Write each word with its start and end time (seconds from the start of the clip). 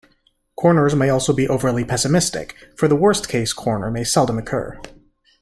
Corners 0.55 0.95
may 0.95 1.09
also 1.09 1.31
be 1.31 1.47
overly 1.47 1.83
pessimistic, 1.85 2.55
for 2.75 2.87
the 2.87 2.95
worst 2.95 3.29
case 3.29 3.53
corner 3.53 3.91
may 3.91 4.03
seldom 4.03 4.39
occur. 4.39 4.79